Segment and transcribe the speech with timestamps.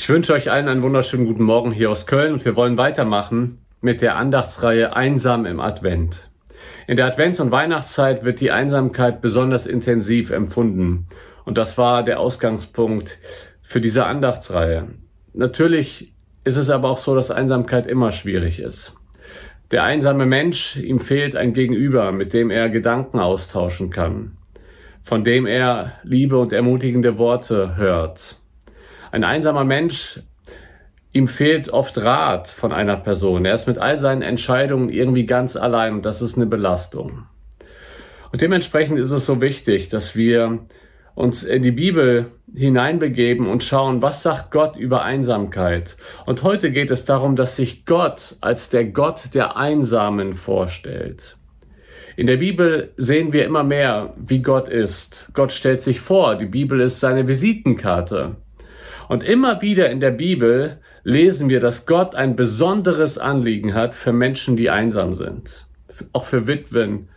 [0.00, 3.58] Ich wünsche euch allen einen wunderschönen guten Morgen hier aus Köln und wir wollen weitermachen
[3.80, 6.30] mit der Andachtsreihe Einsam im Advent.
[6.86, 11.08] In der Advents- und Weihnachtszeit wird die Einsamkeit besonders intensiv empfunden
[11.44, 13.18] und das war der Ausgangspunkt
[13.60, 14.86] für diese Andachtsreihe.
[15.34, 18.94] Natürlich ist es aber auch so, dass Einsamkeit immer schwierig ist.
[19.72, 24.36] Der einsame Mensch, ihm fehlt ein Gegenüber, mit dem er Gedanken austauschen kann,
[25.02, 28.37] von dem er liebe und ermutigende Worte hört
[29.18, 30.20] ein einsamer Mensch,
[31.12, 33.44] ihm fehlt oft Rat von einer Person.
[33.44, 37.26] Er ist mit all seinen Entscheidungen irgendwie ganz allein und das ist eine Belastung.
[38.30, 40.60] Und dementsprechend ist es so wichtig, dass wir
[41.14, 45.96] uns in die Bibel hineinbegeben und schauen, was sagt Gott über Einsamkeit.
[46.26, 51.36] Und heute geht es darum, dass sich Gott als der Gott der Einsamen vorstellt.
[52.16, 55.28] In der Bibel sehen wir immer mehr, wie Gott ist.
[55.32, 58.36] Gott stellt sich vor, die Bibel ist seine Visitenkarte.
[59.08, 64.12] Und immer wieder in der Bibel lesen wir, dass Gott ein besonderes Anliegen hat für
[64.12, 65.66] Menschen, die einsam sind.
[66.12, 67.08] Auch für Witwen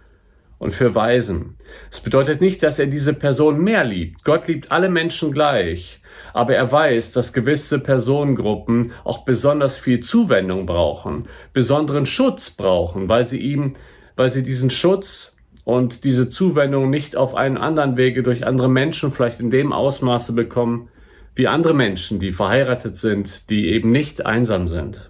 [0.58, 1.58] und für Waisen.
[1.92, 4.24] Es bedeutet nicht, dass er diese Person mehr liebt.
[4.24, 6.00] Gott liebt alle Menschen gleich.
[6.34, 13.26] Aber er weiß, dass gewisse Personengruppen auch besonders viel Zuwendung brauchen, besonderen Schutz brauchen, weil
[13.26, 13.74] sie ihm,
[14.16, 19.12] weil sie diesen Schutz und diese Zuwendung nicht auf einen anderen Wege durch andere Menschen
[19.12, 20.90] vielleicht in dem Ausmaße bekommen,
[21.36, 25.10] wie andere Menschen, die verheiratet sind, die eben nicht einsam sind.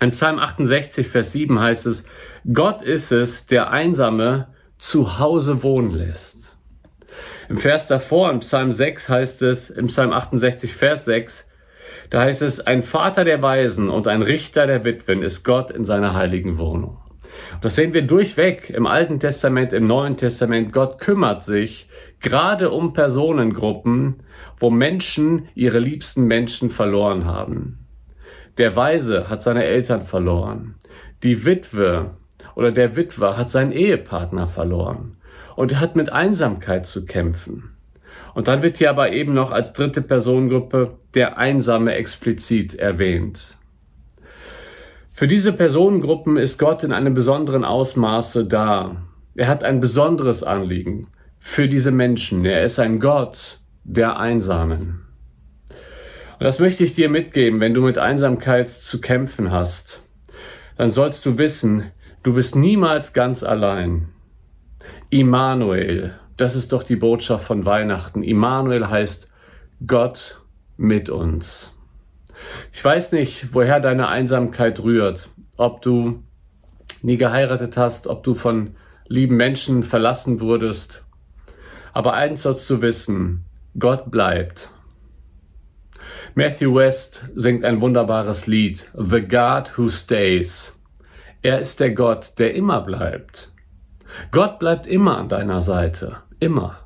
[0.00, 2.04] In Psalm 68, Vers 7 heißt es,
[2.52, 6.56] Gott ist es, der Einsame zu Hause wohnen lässt.
[7.48, 11.48] Im Vers davor, im Psalm 6 heißt es, im Psalm 68, Vers 6,
[12.10, 15.84] da heißt es, ein Vater der Weisen und ein Richter der Witwen ist Gott in
[15.84, 16.98] seiner heiligen Wohnung.
[17.60, 20.72] Das sehen wir durchweg im Alten Testament, im Neuen Testament.
[20.72, 21.88] Gott kümmert sich
[22.20, 24.22] gerade um Personengruppen,
[24.58, 27.78] wo Menschen ihre liebsten Menschen verloren haben.
[28.58, 30.76] Der Weise hat seine Eltern verloren.
[31.22, 32.12] Die Witwe
[32.54, 35.16] oder der Witwer hat seinen Ehepartner verloren
[35.56, 37.76] und hat mit Einsamkeit zu kämpfen.
[38.34, 43.56] Und dann wird hier aber eben noch als dritte Personengruppe der Einsame explizit erwähnt.
[45.16, 48.96] Für diese Personengruppen ist Gott in einem besonderen Ausmaße da.
[49.34, 51.06] Er hat ein besonderes Anliegen
[51.38, 52.44] für diese Menschen.
[52.44, 55.06] Er ist ein Gott der Einsamen.
[55.70, 60.02] Und das möchte ich dir mitgeben, wenn du mit Einsamkeit zu kämpfen hast.
[60.76, 61.84] Dann sollst du wissen,
[62.22, 64.08] du bist niemals ganz allein.
[65.08, 68.22] Immanuel, das ist doch die Botschaft von Weihnachten.
[68.22, 69.30] Immanuel heißt
[69.86, 70.42] Gott
[70.76, 71.74] mit uns.
[72.72, 76.22] Ich weiß nicht, woher deine Einsamkeit rührt, ob du
[77.02, 78.74] nie geheiratet hast, ob du von
[79.06, 81.04] lieben Menschen verlassen wurdest.
[81.92, 83.44] Aber eins sollst du wissen,
[83.78, 84.70] Gott bleibt.
[86.34, 90.76] Matthew West singt ein wunderbares Lied, The God Who Stays.
[91.42, 93.50] Er ist der Gott, der immer bleibt.
[94.30, 96.85] Gott bleibt immer an deiner Seite, immer.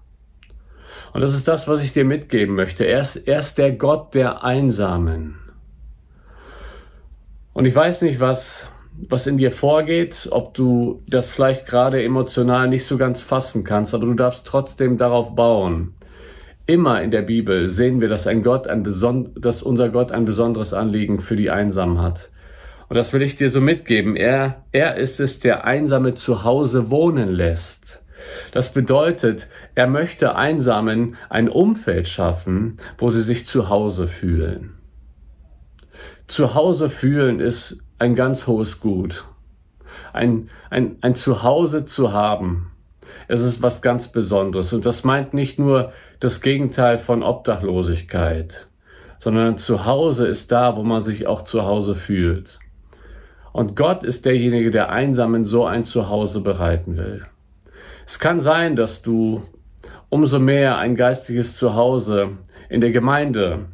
[1.13, 2.85] Und das ist das, was ich dir mitgeben möchte.
[2.85, 5.37] Er ist, er ist der Gott der Einsamen.
[7.53, 8.67] Und ich weiß nicht, was,
[9.09, 13.95] was in dir vorgeht, ob du das vielleicht gerade emotional nicht so ganz fassen kannst,
[13.95, 15.95] aber du darfst trotzdem darauf bauen.
[16.67, 20.73] Immer in der Bibel sehen wir, dass ein Gott ein dass unser Gott ein besonderes
[20.73, 22.31] Anliegen für die Einsamen hat.
[22.89, 24.15] Und das will ich dir so mitgeben.
[24.15, 28.00] Er, er ist es, der Einsame zu Hause wohnen lässt.
[28.53, 34.75] Das bedeutet, er möchte Einsamen ein Umfeld schaffen, wo sie sich zu Hause fühlen.
[36.27, 39.25] Zu Hause fühlen ist ein ganz hohes Gut.
[40.13, 42.71] Ein, ein, ein Zuhause zu haben,
[43.29, 44.73] es ist was ganz Besonderes.
[44.73, 48.67] Und das meint nicht nur das Gegenteil von Obdachlosigkeit,
[49.19, 52.59] sondern Zuhause ist da, wo man sich auch zu Hause fühlt.
[53.53, 57.27] Und Gott ist derjenige, der Einsamen so ein Zuhause bereiten will.
[58.11, 59.45] Es kann sein, dass du
[60.09, 62.39] umso mehr ein geistiges Zuhause
[62.69, 63.67] in der Gemeinde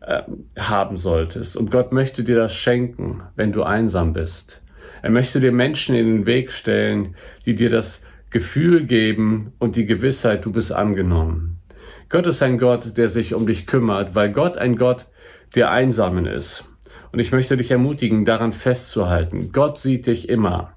[0.00, 0.22] äh,
[0.58, 1.58] haben solltest.
[1.58, 4.62] Und Gott möchte dir das schenken, wenn du einsam bist.
[5.02, 8.00] Er möchte dir Menschen in den Weg stellen, die dir das
[8.30, 11.60] Gefühl geben und die Gewissheit, du bist angenommen.
[12.08, 15.08] Gott ist ein Gott, der sich um dich kümmert, weil Gott ein Gott
[15.54, 16.64] der Einsamen ist.
[17.12, 19.52] Und ich möchte dich ermutigen, daran festzuhalten.
[19.52, 20.75] Gott sieht dich immer.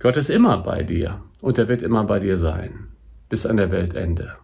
[0.00, 2.88] Gott ist immer bei dir und er wird immer bei dir sein.
[3.28, 4.36] Bis an der Weltende.